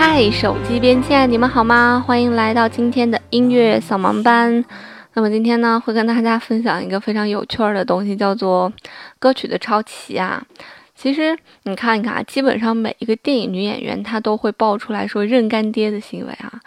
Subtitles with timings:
[0.00, 2.00] 嗨，手机边亲爱你们好吗？
[2.06, 4.64] 欢迎来到今天的音乐扫盲班。
[5.14, 8.72] 那么今天呢，会跟大家分享一个非常有趣儿的东西，叫做
[9.18, 10.40] 歌曲的抄袭啊。
[10.94, 16.60] 其实你看一看啊，基本上每一个电影女演员她都会爆出来说认干爹的行为啊。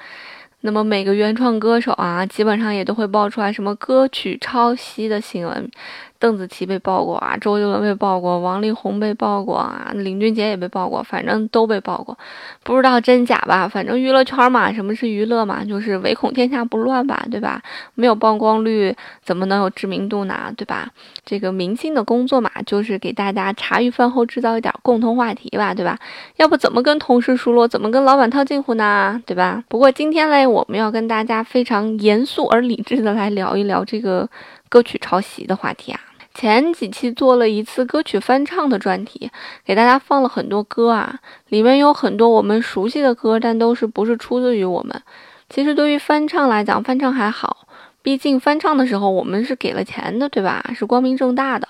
[0.59, 5.71] 那么每个原创歌手啊，基本上也都会爆出来什么歌曲抄袭的新闻。
[6.21, 12.15] 邓紫棋被爆过啊，周杰伦被爆过，王力宏被爆过啊，林俊杰也被爆过，反正都被爆过，
[12.63, 13.67] 不知道真假吧？
[13.67, 15.65] 反正娱乐圈嘛，什么是娱乐嘛？
[15.65, 17.59] 就是唯恐天下不乱吧，对吧？
[17.95, 20.53] 没有曝光率，怎么能有知名度呢？
[20.55, 20.91] 对吧？
[21.25, 25.97] 这个明星的工作嘛，就是给大家茶余饭后制造一点共同话题吧，对吧？
[26.37, 29.19] 要不怎么跟同事熟络，怎么跟老板套近乎呢？
[29.25, 29.63] 对吧？
[29.67, 34.29] 不过今天嘞，我们要跟大家非常严肃而理智的来聊一聊这个
[34.69, 35.99] 歌曲抄袭的话题啊。
[36.33, 39.29] 前几期做了一次歌曲翻唱的专题，
[39.65, 45.01] 给大家放了很多歌啊，里面有很多我们熟悉的歌，但都是不是出自于我们。
[45.49, 47.67] 其实对于翻唱来讲，翻唱还好，
[48.01, 50.63] 毕竟翻唱的时候我们是给了钱的，对吧？
[50.73, 51.67] 是光明正大的。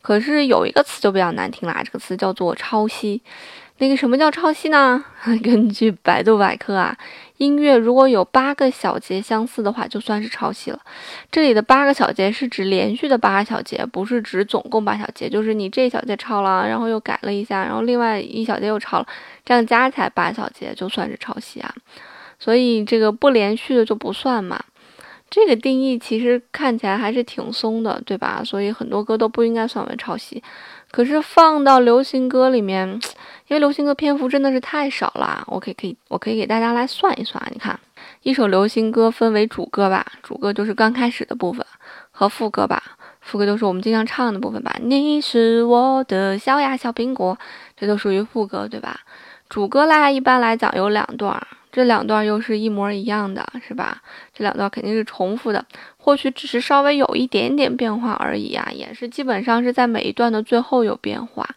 [0.00, 3.20] 可是有一个词就比较难听啦，这个词叫做抄袭。
[3.80, 5.04] 那个什么叫抄袭呢？
[5.44, 6.96] 根据百度百科啊，
[7.38, 10.80] 音乐如果有八个小节相似的话，就算是抄袭了。
[11.30, 15.28] 这里的八个小节是指连续的八小节，不是指总共八小节。
[15.28, 19.06] 就是你这小节抄了，然后又改了一下，然后另外一小节又抄了，
[19.44, 21.74] 这样加起来八小节就算是抄袭啊。
[22.38, 24.62] 所以这个不连续的就不算嘛。
[25.30, 28.42] 这个定义其实看起来还是挺松的，对吧？
[28.44, 30.42] 所以很多歌都不应该算为抄袭。
[30.90, 32.88] 可是放到流行歌里面，
[33.48, 35.44] 因为流行歌篇幅真的是太少了。
[35.46, 37.42] 我可以可以，我可以给大家来算一算。
[37.52, 37.78] 你看，
[38.22, 41.64] 一首流行歌分为主歌吧，主歌就是刚开始的部分，
[42.10, 42.82] 和副歌吧，
[43.20, 44.74] 副歌就是我们经常唱的部分吧。
[44.82, 47.38] 你是我的小呀小苹果，
[47.76, 49.00] 这就属于副歌，对吧？
[49.48, 51.46] 主歌啦，一般来讲有两段。
[51.78, 54.02] 这两段又是一模一样的，是吧？
[54.34, 55.64] 这两段肯定是重复的，
[55.96, 61.48] 或许只是稍微有一点点变化而已啊，也是基本上是在每一段的最后有变化。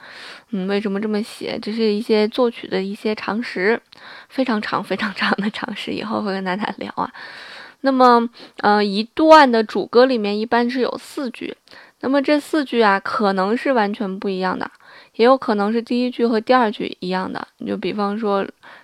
[0.51, 1.57] 嗯，为什么这么写？
[1.59, 3.81] 这是一些作曲的一些常识，
[4.29, 7.11] 非常长、非常长的常识，以后会跟大家聊啊。
[7.79, 11.57] 那么，呃，一段的主歌里面一般是有四句，
[12.01, 14.69] 那么这四句啊，可能是完全不一样的，
[15.15, 17.47] 也有可能是第一句和第二句一样的。
[17.57, 18.47] 你就比方说。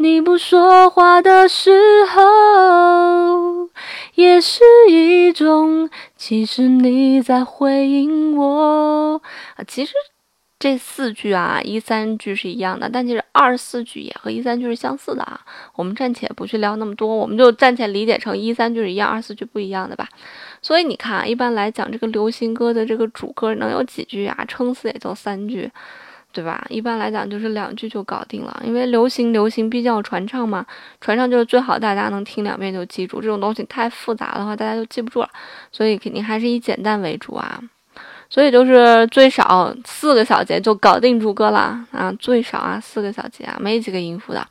[0.00, 1.72] 你不说话的时
[2.04, 3.68] 候，
[4.14, 9.20] 也是一种，其实你在回应我
[9.56, 9.64] 啊。
[9.66, 9.92] 其实
[10.56, 15.40] 这四句啊，一三句是一样的，但其实二四句也和一三句是相似的啊。
[15.74, 20.08] 我们暂且不去聊那么多，我们就暂且理解成一三句是一样，二四句不一样的吧。
[20.62, 24.44] 所以你看，一般来讲，这个流行歌的这个主歌能有几句啊？
[24.46, 25.68] 撑死也就三句。
[26.30, 26.64] 对吧？
[26.68, 30.64] 一般来讲就是两句就搞定了，因为流行流行毕竟要传唱嘛，
[31.00, 33.20] 传唱就是最好大家能听两遍就记住。
[33.20, 35.28] 这种东西太复杂的话，大家就记不住了，
[35.72, 37.60] 所以肯定还是以简单为主啊。
[38.30, 44.46] 所以就是最少四个小节就搞定主歌了啊，最少啊四个小节啊，没几个音符的。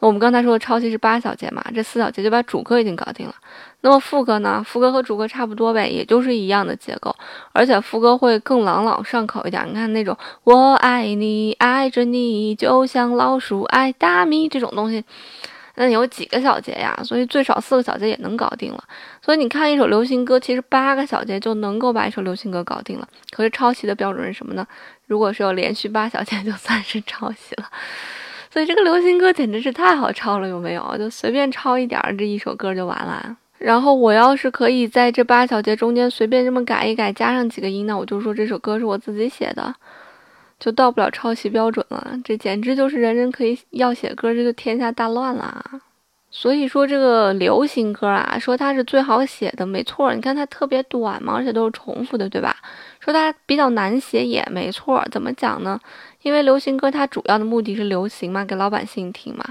[0.00, 3.34] 我们刚才说的抄袭是八小节嘛，这四小节就把主歌已经搞定了。
[3.82, 4.62] 那么副歌呢？
[4.66, 7.14] 副歌和主歌差不多呗，也就是一样的结构，
[7.52, 9.62] 而且副歌会更朗朗上口一点。
[9.68, 15.04] 你看那种“我爱你，爱着你，就像老鼠爱大米”这种东西，
[15.76, 16.98] 那有几个小节呀？
[17.04, 18.82] 所以最少四个小节也能搞定了。
[19.22, 23.08] 所以你看一首流行歌，其实八个小节就能够把一首流行歌搞定了。
[23.30, 24.66] 可是抄袭的标准是什么呢？
[25.06, 27.64] 如果是有连续八小节，就算是抄袭了。
[28.52, 30.96] 所以这个流行歌简直是太好抄了，有没有？
[30.98, 33.36] 就随便抄一点儿，这一首歌就完了。
[33.58, 39.72] 然后我要是可以在这八小节中间随便这么改一改，加上几个音，那我就说这首歌是我自己写的，
[40.58, 42.18] 就到不了抄袭标准了。
[42.24, 45.62] 这简直就是人人可以要写歌，这就天下大乱了。
[46.32, 50.14] 所以说这个流行歌啊，说它是最好写的，没错。
[50.14, 52.56] 你看它特别短嘛，而且都是重复的，对吧？
[53.00, 55.04] 说它比较难写也没错。
[55.10, 55.80] 怎么讲呢？
[56.22, 59.44] 因为流行歌它主要的目的是流行嘛，给老百姓听嘛。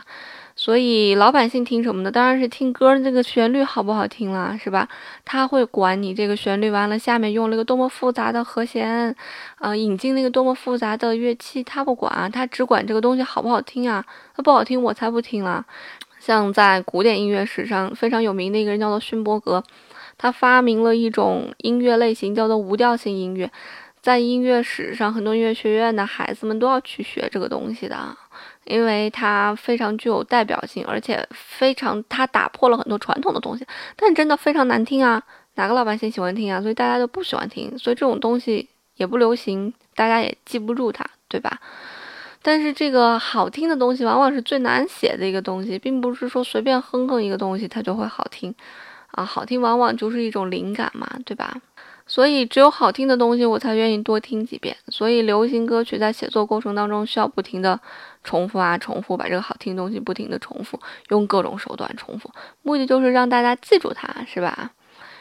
[0.55, 2.11] 所以老百姓听什么呢？
[2.11, 4.89] 当然是听歌，这个旋律好不好听啦，是吧？
[5.23, 9.15] 他会管你这个旋律完了，下面用了个多么复杂的和弦，
[9.59, 14.03] 呃，引进那个多么复杂的乐器，他不管，他只管这个东西好不好听啊？
[14.35, 15.63] 那不好听，我才不听啦。
[16.19, 19.63] 像在古典音乐史上非常有名的一个人叫做勋伯格，
[20.19, 23.51] 他发明了一种音乐类型叫做无调性音乐，
[23.99, 28.15] 在音乐史上，很多音乐学院的孩子们都要去学这个东西的。
[28.65, 35.19] 因为它非常具有代表性，而且非常它打破了很多传统的东西，但真的非常难听啊！
[35.55, 36.61] 哪个老百姓喜欢听啊？
[36.61, 41.59] 所以大家都不喜欢听，所以这种东西也不流行，大家也记不住它，对吧？
[42.43, 48.53] 但是这个好听的东西往往是最难写的一个东西，并不是说随便哼哼一个东西它就会好听
[49.11, 49.25] 啊！
[49.25, 51.55] 好听往往就是一种灵感嘛，对吧？
[52.07, 54.75] 所以只有好听的东西，我才愿意多听几遍。
[54.87, 57.79] 所以流行歌曲在写作过程当中需要不停的
[58.23, 60.79] 重复啊，重复，把这个好听的东西不停的重复，
[61.09, 62.31] 用各种手段重复，
[62.63, 64.71] 目的就是让大家记住它，是吧？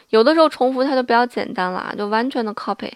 [0.09, 2.91] 有的时候重复它就比较简单了，就完全的 copy，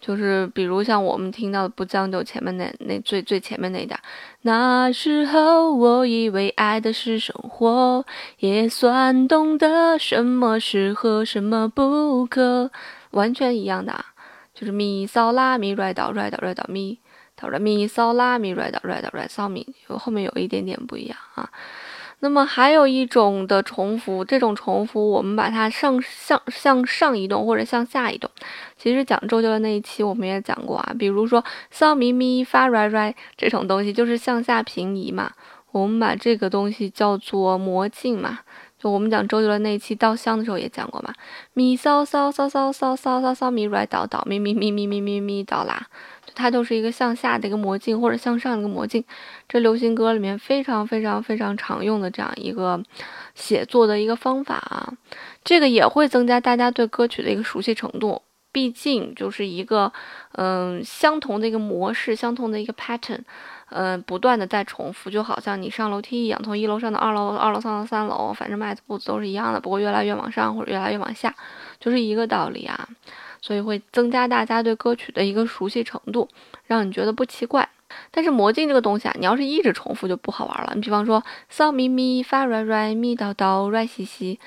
[0.00, 3.98] 就是比如像我们听到的不将就前面那那最最前面那一点，
[4.42, 8.04] 那时候我以为爱的是生活，
[8.38, 12.70] 也算懂得什么适合，什么不可。
[13.10, 14.04] 完全一样的啊，
[14.54, 16.98] 就是咪嗦拉咪瑞哆瑞哆瑞哆咪，
[17.36, 21.50] 哆来咪嗦拉咪瑞哆瑞哆瑞嗦咪，后面有一点点不一样啊。
[22.22, 28.30] 那么还有一种的重复，这种重复我们把它上向向上移动或者向下移动。
[28.76, 35.32] 其实讲周杰伦那一期我们也讲过啊，比如说骚咪咪发瑞瑞这种东西就是向下平移嘛，
[35.72, 38.40] 我们把这个东西叫做魔镜嘛。
[38.82, 41.12] 就我们讲周杰伦那一期稻香的时候也讲过嘛，
[41.52, 45.82] 咪嗦嗦嗦嗦嗦嗦嗦嗦咪来哆哆咪咪咪咪咪咪咪哆啦，
[46.34, 49.04] 它就是一个向下的一个魔镜或者向上的一个魔镜，
[49.46, 52.82] 这流行歌里面非常非常非常常用的这样一个
[53.34, 54.90] 写作的一个方法啊，
[55.44, 59.92] 这个也会增加大家对歌曲的一个熟悉程度，毕竟就是一个
[60.32, 63.20] 嗯相同的一个模式，相同的一个 pattern。
[63.70, 71.34] 嗯，不断的在重复，就好像你上楼梯一样，从一楼上到二楼，二楼上到三楼，反正迈的步子都是一样的，不过越来越往上或者越来越往下，
[71.78, 72.88] 就是一个道理啊。
[73.42, 76.28] 所以会增加大家对歌曲的一个熟悉程度，
[76.66, 77.66] 让你觉得不奇怪。
[78.10, 80.72] 但是魔镜这个东西啊，你要是一直重复就不好玩了。
[80.74, 84.38] 你比方说嗦咪咪发瑞瑞咪叨叨瑞西西，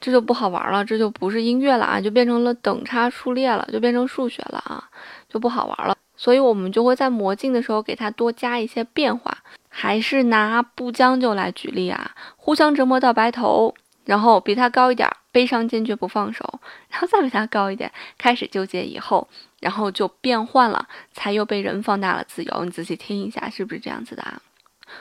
[0.00, 4.88] 这就不好玩了，这就不是音乐了啊，就变成了等差数列了，就变成数学了啊，
[5.28, 5.94] 就不好玩了。
[6.22, 9.38] 所以，我们就会在魔镜的时候给它多加一些变化。
[9.70, 13.72] 还是拿不将就来举例啊，互相折磨到白头，
[14.04, 16.44] 然后比他高一点，悲伤坚决不放手，
[16.90, 19.26] 然后再比他高一点，开始纠结以后，
[19.60, 22.64] 然后就变换了，才又被人放大了自由。
[22.64, 24.42] 你仔细听一下，是不是这样子的啊？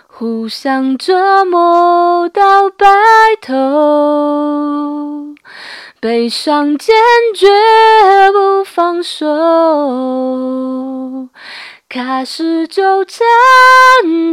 [0.07, 2.85] 互相折磨到白
[3.41, 4.28] 头。
[6.01, 6.95] 悲伤坚
[7.35, 7.45] 决
[8.31, 9.27] 不放手，
[11.89, 13.19] 开始纠缠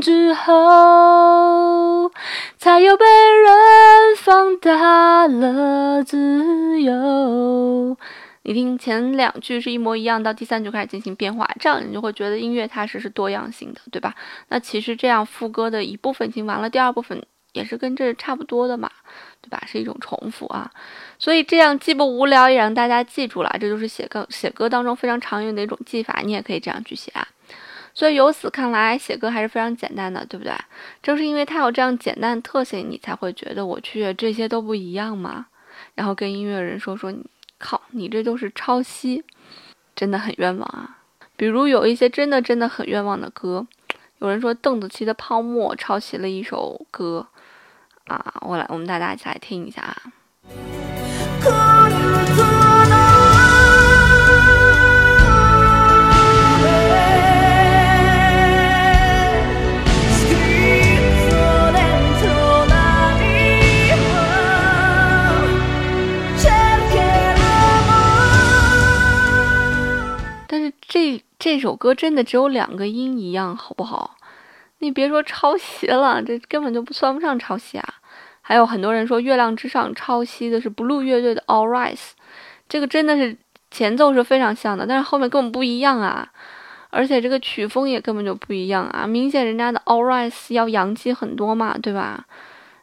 [0.01, 2.13] 之后，
[2.57, 7.96] 才又被人放大了自由。
[8.44, 14.15] 你听前两句是一模一样，到第三句开始进行变化，这样你就会觉得音乐它是是多样性的，对吧？
[14.51, 17.20] 那其实这样副歌的一部分已经完了，第二部分
[17.55, 18.89] 也是跟这差不多的嘛。
[19.43, 19.63] 对吧？
[19.65, 20.69] 是一种重复啊，
[21.19, 23.56] 所以这样既不无聊，也让大家记住了。
[23.61, 27.27] 这就是写歌写歌当中非常常用的一种技法，你也可以这样去写啊。
[27.94, 30.53] 所以由此看来，写歌还是非常简单的，对不对？
[31.03, 35.46] 正是因为它有这样简单的特性，你才会觉得我去这些都不一样嘛。
[35.94, 37.25] 然后跟音乐人说说，你
[37.58, 39.25] 靠，你这都是抄袭，
[39.94, 40.99] 真的很冤枉啊。
[41.37, 43.67] 比如有一些真的真的很冤枉的歌，
[44.19, 47.27] 有人说邓紫棋的《泡沫》抄袭了一首歌。
[48.06, 49.96] 啊，我来，我们大家一起来听一下啊。
[71.46, 74.17] 这首歌真的只有两个音一样，好不好？
[74.79, 77.94] 你别说抄袭了，这根本就不算不上抄袭啊！
[78.43, 81.94] 还有很多人说《月亮之上》抄袭的是 Blue 乐队的《All Rise》，
[82.69, 83.38] 这个真的是
[83.70, 86.29] 前奏是非常像的，但是后面根本不一样啊！
[86.91, 89.06] 而且这个曲风也根本就不一样啊！
[89.06, 92.26] 明显人家的《All Rise》要洋气很多嘛，对吧？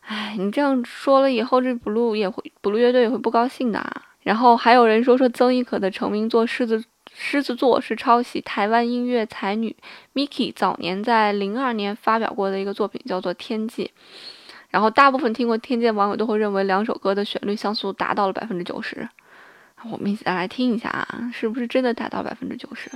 [0.08, 4.04] 哎，你这样说了以后，这 blue 也会 blue 乐队也会不高兴的啊。
[4.22, 6.80] 然后还有人说说曾轶可的成名作《狮子》。
[7.16, 9.76] 狮子座是抄袭台湾音乐才女
[10.14, 13.86] Miki 早年在零二年发表过的一个作品，叫做《天际》。
[14.70, 19.08] 然后大部分听过《天际》的网友都会认为两首歌的旋律像素达到了百分之九十。
[19.92, 22.90] 我们一起来听一下啊，是不是真的达到百分之九十？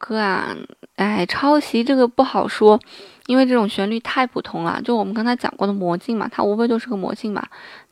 [0.00, 0.56] 哥啊，
[0.96, 2.80] 哎，抄袭这个不好说，
[3.26, 4.80] 因为这种旋律太普通了。
[4.82, 7.46] 就我们刚才讲过的魔镜嘛，它无非就是个魔镜嘛。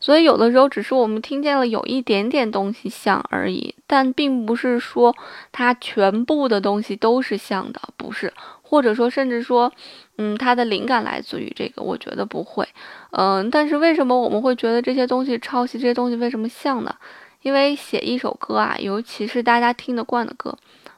[0.00, 5.16] 所以有的时候只是我们听见了有一点点东西像而已，但并不是说
[5.50, 8.32] 它全部的东西都是像的，不是。
[8.62, 9.72] 或者说，甚至说，
[10.18, 12.68] 嗯，它的灵感来自于这个，我觉得不会，
[13.12, 15.78] 嗯，但是为什么我们会觉得这些东西抄袭？
[15.78, 16.94] 这些东西为什么像呢？
[17.40, 20.54] 因为写一首歌啊，尤其是大家听得惯的歌，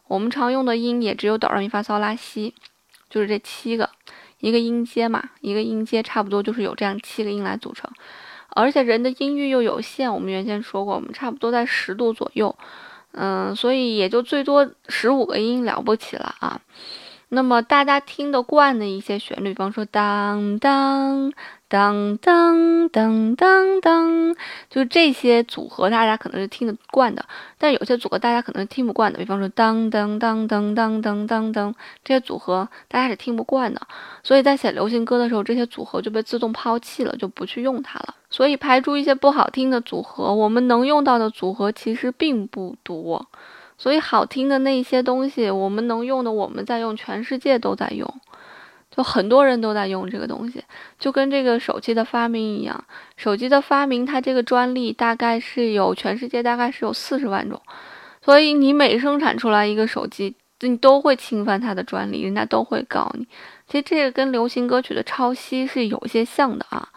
[0.09, 2.55] 我们常用的音也只有哆来咪发嗦拉西，
[3.09, 3.89] 就是这七个，
[4.41, 7.89] 一个音阶嘛，一个音阶差不多就是有这样七个音来组成，
[8.55, 12.55] 而且人的音域又有限，我们原先说过，我们差不多在十度左右，
[13.13, 16.61] 嗯，所以也就最多十五个音了不起了啊。
[17.29, 21.33] 那么大家听得惯的一些旋律，比方说当当
[21.71, 24.35] 当当当当当，
[24.69, 27.25] 就这些组合，大家可能是听得惯的。
[27.59, 33.81] 但有些组合大家可能是听不惯的，比方说当当当当当当当当，这些组合大家是听不惯的。
[34.25, 38.17] 所以在写流行歌的时候，这些组合就被自动抛弃了，就不去用它了。
[38.31, 43.25] 所以排除一些不好听的组合，我们能用到的组合其实并不多。
[43.79, 48.13] 所以好听的那些东西，我们能用的，我们在用，全世界都在用，
[48.91, 50.63] 就很多人都在用这个东西，
[50.99, 52.85] 就跟这个手机的发明一样。
[53.17, 57.61] 手机的发明，它这个专利大概是有全世界大概是有四十万种，
[58.21, 63.27] 所以你每生产出来一个手机，你都会侵犯它的专利，人家都会告你。
[63.69, 66.89] 其实这个跟流行歌曲的抄袭是有些像的啊。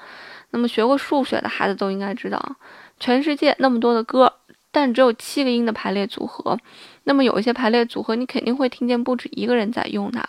[0.49, 2.55] 那么学过数学的孩子都应该知道，
[2.99, 4.33] 全世界那么多的歌。
[4.71, 6.57] 但只有七个音的排列组合，
[7.03, 10.27] 那么有一些排列组合，你肯定会听见不止一个人在用它。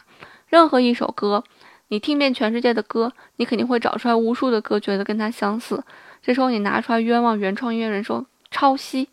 [0.49, 1.43] 任何一首歌，
[1.89, 5.85] 你听遍全世界的歌，你肯定会找出来无数的歌，觉得跟它相似。
[6.23, 9.09] 这时候你拿出来冤枉原创音乐人说抄袭，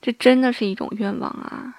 [0.00, 1.74] 这真的是一种冤枉啊！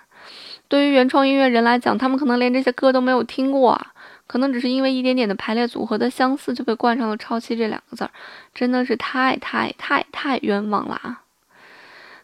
[0.67, 3.93] 对于原创音乐人来讲，他们可能连这些歌都没有听过啊，
[4.27, 8.11] 可能只是因为一点点的排列组合的相似，就被冠上了抄袭这两个字儿，
[8.53, 11.23] 真的是太太太太冤枉了啊！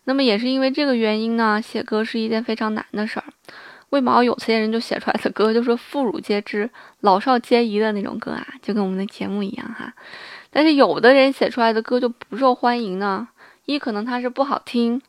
[0.05, 3.25] 那么也是因为这个原因呢，写歌是一件非常难的事儿。
[3.95, 9.93] 为毛有些人就写出来的歌就是妇孺皆知、老少皆宜的那种歌啊，就跟我们的节目一样哈。
[10.51, 13.27] 但是有的人写出来的歌就不受欢迎呢，
[13.65, 15.01] 一可能它是不好听，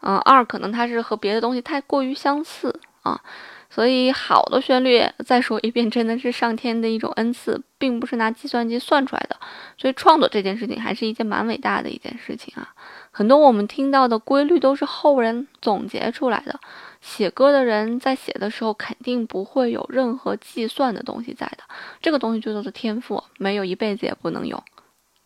[0.00, 3.20] 嗯，二可能它是和别的东西太过于相似啊。
[3.68, 9.36] 所以好的旋律，再说一遍，真的是上天的一种恩赐，并不是拿计算机算出来的。
[9.78, 12.74] 所以创作这件事情还是一件蛮伟大的一件事情啊。
[13.10, 16.60] 很多我们听到的规律都是后人总结出来的，
[17.02, 21.64] 写歌的人在写的时候肯定不会有任何计算的东西在的，
[22.00, 24.62] 这个东西就叫做天赋，没有一辈子也不能有，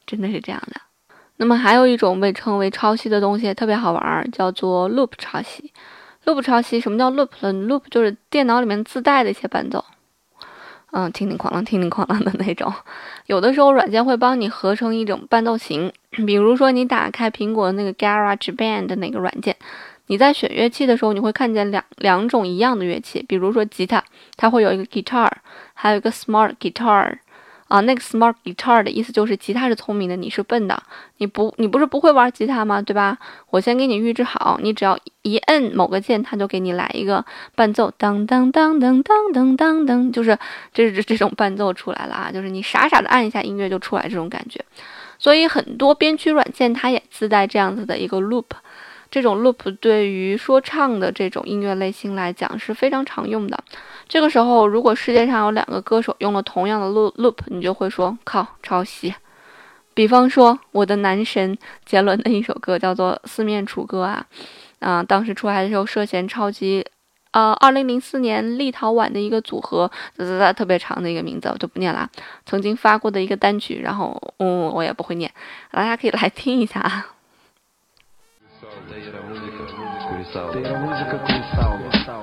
[0.06, 0.80] 真的是这样的。
[1.36, 5.70] 那么还有一种被称为抄袭的东西特别好玩，叫做 loop 抄袭。
[6.24, 9.84] loop 抄袭什么叫 loop 呢？loop 就是电脑里面自带的一些伴奏。
[10.92, 12.72] 嗯，叮铃哐啷、叮铃哐啷的那种。
[13.26, 15.92] 有的时候软件会帮你合成一种伴奏型，
[16.26, 19.54] 比如说你打开苹果那个 Garage Band 那个软件，
[20.06, 24.02] 你在选乐器的时候，你会看见两两种一样的乐器，比如说吉他，
[24.36, 25.30] 它会有一个 Guitar，
[25.74, 27.18] 还有一个 Smart Guitar。
[27.68, 30.80] 啊，那个 smart guitar 的意思就是吉他是聪明的，你是笨的。
[31.16, 32.80] 你不，你不是不会玩吉他吗？
[32.80, 33.18] 对吧？
[33.50, 37.24] 我先给你预置好，你只要一摁某个键，它就给你来一个
[37.56, 40.38] 伴奏，当当当当当当当当，就是
[40.72, 44.64] 这是这种伴奏出来了啊，就是你傻傻的按一下音乐就出来这种感觉。
[45.18, 48.44] 所以很多编曲软件它也自带这样子的一个 loop。
[49.10, 53.58] 这种 loop 对于说唱的这种音乐类型来讲是非常常用的。
[54.08, 59.14] 这个时候，如果世界上有两个歌手用了同样的 loop，你就会说靠抄袭。
[59.94, 64.26] 比方说，我的男神杰伦的一首歌叫做《四面楚歌》啊，
[64.80, 66.84] 啊，当时出来的时候涉嫌抄袭，
[67.30, 69.90] 呃，二零零四年立陶宛的一个组合，
[70.54, 72.08] 特别长的一个名字，我就不念了。
[72.44, 75.32] 曾经发过的一个单曲，然后，嗯，我也不会念，
[75.72, 77.06] 大家可以来听一下啊。
[78.88, 79.62] Teira música,
[80.06, 82.20] música, Teira música com música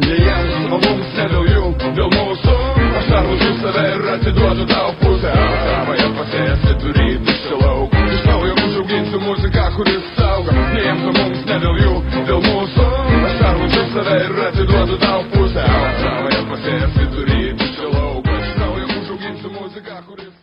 [0.00, 2.54] Nie jeźdź, bo mówi sedo ju, do musu
[2.98, 7.96] A staru żu sebe racie dożu dał puse A moja pasja se turi dysze lauku
[8.22, 12.82] Szkoły ją muszę gincu muzyka chury stałka Nie jem, bo mówi sedo ju, do musu
[13.26, 18.30] A staru żu sebe racie dożu dał puse A moja pasja se turi dysze lauku
[18.54, 20.33] Szkoły ją muszę gincu muzyka chury stałka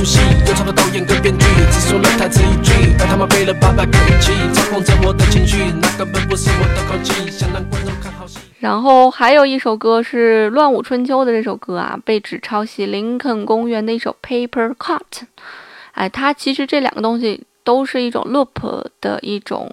[0.00, 8.38] 出戏，又唱了导演跟编剧，只说了台词一句，而他们背了八百个语气，操控着我的情绪，那根本不是我的口气，想让观众看好戏。
[8.60, 15.00] 然后还有一首歌是《乱舞春秋》的这首歌啊，被指抄袭林肯公园的一首《Paper Cut》。
[15.92, 19.70] 哎，它其实这两个东西都是一种 loop 的一种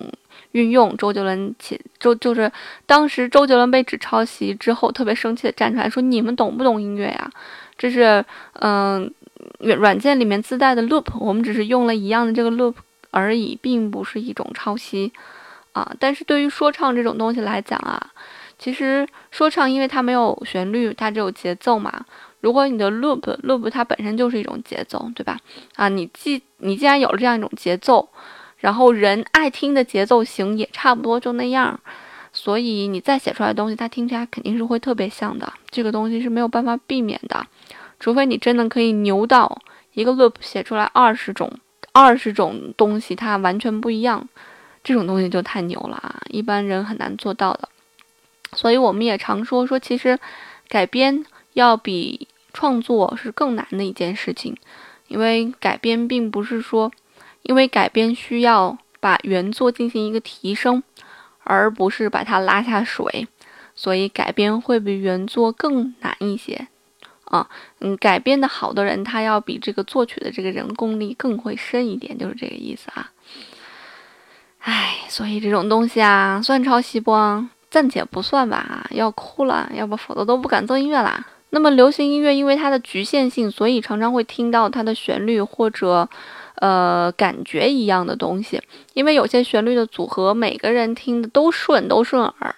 [0.52, 0.98] 运用。
[0.98, 2.52] 周杰伦其周就是
[2.86, 7.32] 当时周杰伦被指抄袭之后，特别生气的站出来说：“你们懂不懂音乐呀？”
[7.80, 8.26] 这是
[8.60, 9.10] 嗯。
[9.60, 12.76] 软软件里面自带的 loop，我们只是用了一样的这个 loop
[13.12, 15.12] 而已，并不是一种抄袭
[15.74, 15.96] 啊。
[16.00, 18.12] 但是对于说唱这种东西来讲啊，
[18.58, 22.06] 其实说唱因为它没有旋律，它只有节奏嘛。
[22.40, 25.40] 如果你的 loop loop 它本身就是一种节奏，对吧？
[25.76, 28.08] 啊，你既你既然有了这样一种节奏，
[28.58, 31.80] 然后人爱听的节奏型也差不多就那样，
[32.32, 35.52] 所以你再写出来的东西，它听起来肯定是会特别像的。
[35.72, 37.46] 这个东西是没有办法避免的。
[38.00, 39.62] 除非你真的可以牛到
[39.94, 41.52] 一个 loop 写出来二十种
[41.92, 44.28] 二十种东西，它完全不一样，
[44.84, 46.22] 这种东西就太牛了啊！
[46.30, 47.70] 一般人很难做到的。
[48.54, 50.20] 所以我们也常说说，其实
[50.68, 54.56] 改编要比创作是更难的一件事情，
[55.08, 56.92] 因为改编并不是说，
[57.42, 60.84] 因为改编需要把原作进行一个提升，
[61.44, 63.28] 而不是把它拉下水，
[63.76, 66.68] 所以改编会比原作更难一些。
[67.30, 67.48] 啊，
[67.80, 73.12] 嗯，改编的好的人，他要比这个作曲的这个人功力更会深一点，就是这个意思啊。
[74.60, 77.14] 唉，所以这种东西啊，算抄袭不？
[77.70, 81.26] 暂且不算吧，要哭了，要不否则都不敢做音乐啦。
[81.50, 86.08] 那么流行音乐因为它的局限性，所以常常会听到它的旋律或者
[86.56, 88.62] 呃感觉一样的东西，
[88.94, 92.56] 因为有些旋律的组合，每个人听的都顺，都顺耳。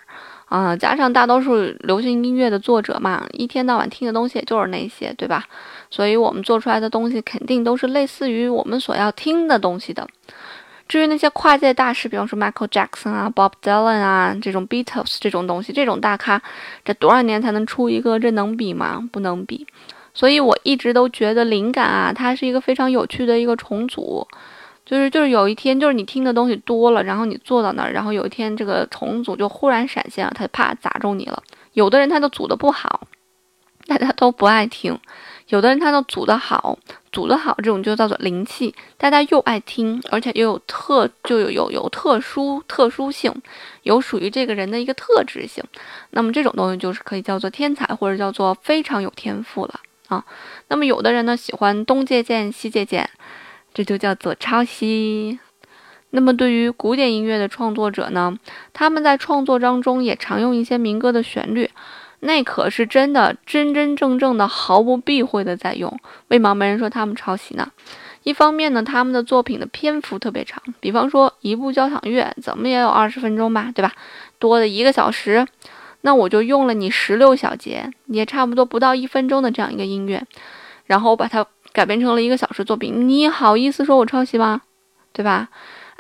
[0.49, 5.45] 啊，加上大多数流行音乐的作者嘛，一天到晚听的东西也就是那些，对吧？
[5.91, 10.07] 所以我们做出来的东西肯定都是类似于我们所要听的东西的。
[10.88, 16.41] 至于那些跨界大师，比方说 Michael Jackson 啊、Bob Dylan 啊这种 Beatles 这种东西，这种大咖，
[16.83, 18.17] 这多少年才能出一个？
[18.17, 19.07] 这能比吗？
[19.12, 19.67] 不能比。
[20.15, 24.27] 所以我一直都觉得灵感啊，它是一个非常有趣的一个重组。
[24.89, 31.43] 就是就是有一天，就是你听的东西多了，然后你坐到那儿，然后有一天这个重组就忽然闪现了，他就啪砸中你了。
[31.73, 33.02] 有的人他就组的不好，
[33.86, 34.95] 大家都不爱听；
[35.49, 36.80] 有的人他就组的好，
[37.12, 43.32] 组的好这种就叫做灵气，大家又爱听，而且又有特就有有有特殊特殊性，
[43.84, 45.63] 有属于这个人的一个特质性。
[46.10, 50.25] 那么这种东西就是可以叫做天才，或者叫做非常有天赋了啊。
[50.69, 53.08] 那么有的人呢喜欢东借鉴西借鉴。
[53.73, 55.39] 这就叫做抄袭。
[56.12, 58.36] 那么，对于古典音乐的创作者呢，
[58.73, 61.69] 他们在创作当中也常用一些民歌的旋律，
[62.21, 65.99] 那可是真的真真正正的毫不避讳的在用。
[66.29, 67.71] 为毛没人说他们抄袭呢？
[68.23, 73.93] 一方面呢，他们的作品的篇幅特别长，比方说一部交响乐怎么也有二十分钟吧，对吧？
[74.39, 75.45] 多的一个小时，
[76.01, 80.25] 那我就用了你十六小节，也差不多不到一分钟的这样一个音乐。
[80.86, 84.62] 然后把它改编成了一个小时作品，你好意思说我抄袭吗？
[85.13, 85.49] 对吧？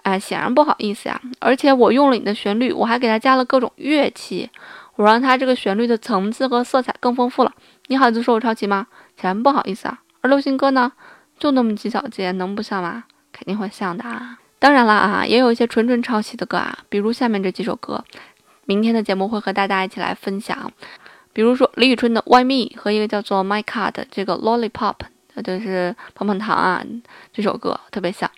[0.03, 1.21] 哎，显然不好意思呀。
[1.39, 4.49] 而且我用了你的旋律，我还给它加了各种乐器，
[4.95, 7.53] 我让它这个旋律的层次和色彩更丰富了。
[7.87, 8.87] 你好意思说我抄袭吗？
[9.15, 9.99] 显然不好意思啊。
[10.21, 10.91] 而流行歌呢，
[11.37, 13.03] 就那么几小节，能不像吗？
[13.31, 14.37] 肯定会像的啊。
[14.57, 18.03] 当然了啊，也有一些纯纯抄袭的歌啊，比如下面这几首歌。
[18.65, 20.71] 明天的节目会和大家一起来分享，
[21.33, 24.95] 比如说李宇春的《Why Me》和一个叫做《My Card》这个 Lollipop，
[25.43, 26.83] 就是棒棒糖啊，
[27.31, 28.29] 这首歌特别像。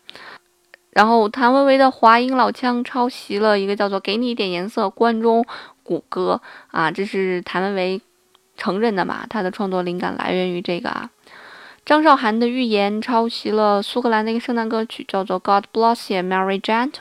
[0.92, 5.46] 然后谭维维的华阴老腔抄袭了一个叫做《给你一点颜色》关中
[5.84, 8.02] 古歌啊，这是谭维维
[8.58, 9.26] 承认的嘛？
[9.30, 11.10] 他的创作灵感来源于这个啊。
[11.84, 16.92] 张韶涵的《预言》抄袭了苏格兰的一个圣诞歌曲，叫做《God Bless You, Merry Gentlemen》。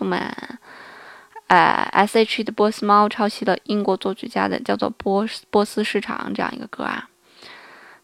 [1.48, 7.09] 呃，S.H.E 的波斯猫抄袭了英国作曲家的叫做波波斯市场这样一个歌啊。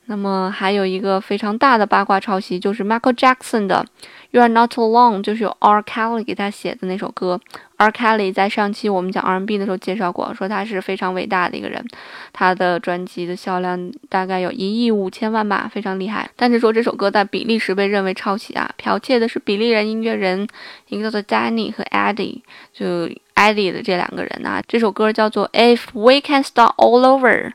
[0.09, 3.85] 那么还有一个非常大的八卦抄袭，就是 Michael Jackson 的
[4.31, 5.83] 《You Are Not Alone》，就是由 R.
[5.83, 7.41] Kelly 给他写的那首歌。
[7.77, 7.91] R.
[7.91, 11.85] Kelly 在上期我们讲 R&B 的时候介绍过，说他是非常伟大的一个人，
[12.33, 16.31] 他的专辑的销量大概有一亿五千万吧，非常厉害。
[16.37, 20.47] 但是说这首歌在比利时被认为抄袭啊，剽窃的是比利人音乐人，
[20.89, 22.43] 一个叫做 Danny 和 Eddie，
[22.73, 24.63] 就 Eddie 的这两个人啊。
[24.69, 27.51] 这首歌叫做 If We Can Start All Over，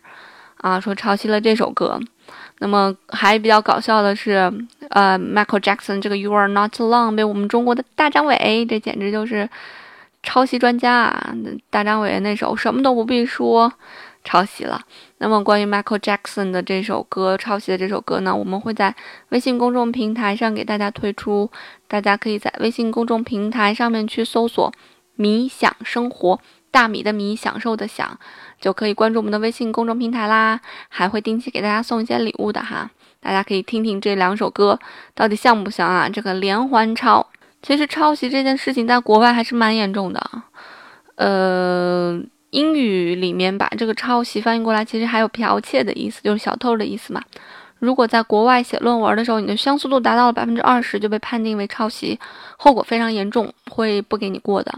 [0.58, 2.00] 啊，说抄袭了这首歌。
[2.64, 4.54] 那么还比较搞笑的是，
[4.92, 9.50] 呃，Michael Jackson 这个 You Are Not Alone 被我们中国的大张伟，这简直就是
[10.22, 11.34] 抄袭专家啊！
[11.72, 13.74] 大张伟那首什么都不必说，
[14.24, 14.80] 抄袭了。
[15.18, 18.96] 那么关于 Michael Jackson 的这首歌抄袭的这首歌呢，我们会在
[19.30, 21.50] 微信公众平台上给大家推出，
[21.88, 24.72] 大家可以在微信公众平台上面去搜索
[25.18, 26.40] “米享生活”。
[26.72, 28.18] 大米的米，享受的享，
[28.62, 32.90] 就可以关注我们的微信公众平台啦，还会定期给大家送一些礼物的哈。
[33.20, 34.80] 大家可以听听这两首歌
[35.14, 36.08] 到底像不像啊？
[36.08, 37.28] 这个连环抄，
[37.62, 40.32] 其实抄袭这件事情在国外还是蛮严重的。
[41.16, 42.20] 呃，
[42.52, 47.22] 英语里面把这个抄袭翻译过来，其实还有剽窃的意思，就是小偷的意思嘛。
[47.82, 52.20] 如果在国外写论文的时候，你的相似度达到了百分之二十，就被判定为抄袭，
[52.56, 54.72] 后果非常严重，会不给你过的。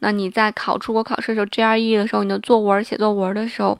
[0.00, 3.78] 那你在考出国考试的时候，GRE 的时候，你的作文写作文的时候，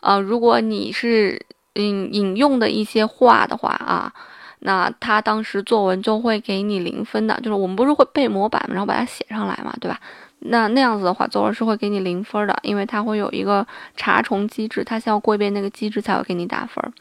[0.00, 4.12] 呃，如果你是引引用的一些话的话啊，
[4.60, 7.34] 那他当时作文就会给你零分的。
[7.42, 9.98] 就是我们不是会背模板，然后把它写上来嘛，对吧？
[10.38, 16.92] 那那样子的话，作文是会给你零分的，因为它会有一个查重机制，它先要过一遍那个机制才会给你打分。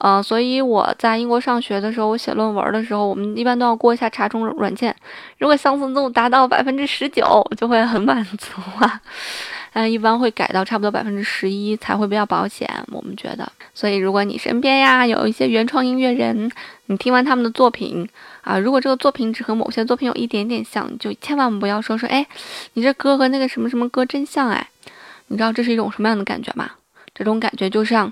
[0.00, 4.96] 呃，所以我在英国上学的时候，我写论文的时候，我们一般都要过一下查重软件。
[5.36, 7.22] 如果相似度达到百分之十九，
[7.54, 8.98] 就会很满足啊。
[9.74, 13.46] 嗯， 一般会改到差不多百分之十一才会比较保险，我们觉得。
[13.74, 16.50] 所以，如果你身边呀有一些原创音乐人，
[16.86, 18.08] 你听完他们的作品
[18.40, 22.26] 啊，如果这个作品只和某些作品有一点点像，就千万不要说说，哎，
[22.72, 24.66] 你这歌和那个什么什么歌真像哎。
[25.26, 26.70] 你知道这是一种什么样的感觉吗？
[27.14, 28.10] 这种感觉就像。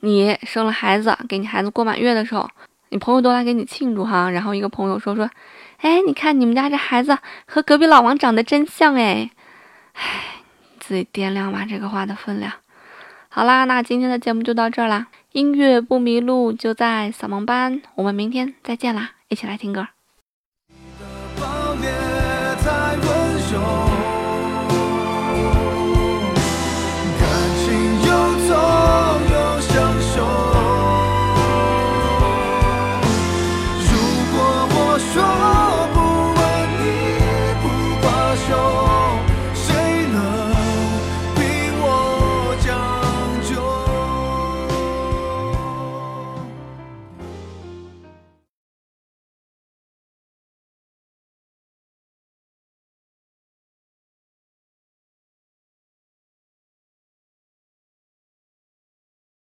[0.00, 2.48] 你生了孩子，给你孩子过满月的时候，
[2.88, 4.30] 你朋友都来给你庆祝哈。
[4.30, 5.30] 然后一个朋友说说，
[5.78, 9.30] 哎，你看你们家这孩子和隔壁老王长得真像哎，
[9.94, 10.42] 唉，
[10.78, 12.52] 自己掂量吧这个话的分量。
[13.28, 15.06] 好啦，那今天的节目就到这儿啦。
[15.32, 19.86] 音乐不迷路就在扫盲班，我们明天再见啦，一起来听歌。
[21.76, 23.29] 你的